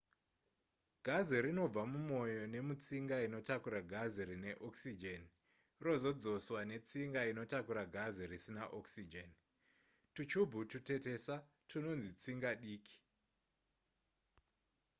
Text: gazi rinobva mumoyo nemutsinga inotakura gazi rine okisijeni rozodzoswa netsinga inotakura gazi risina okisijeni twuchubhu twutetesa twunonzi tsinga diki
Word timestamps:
gazi 1.05 1.37
rinobva 1.45 1.81
mumoyo 1.91 2.43
nemutsinga 2.53 3.15
inotakura 3.27 3.79
gazi 3.93 4.21
rine 4.29 4.51
okisijeni 4.67 5.29
rozodzoswa 5.85 6.59
netsinga 6.69 7.21
inotakura 7.31 7.83
gazi 7.95 8.23
risina 8.31 8.63
okisijeni 8.77 9.35
twuchubhu 10.13 10.59
twutetesa 10.69 11.35
twunonzi 11.67 12.09
tsinga 12.21 12.49
diki 12.61 12.97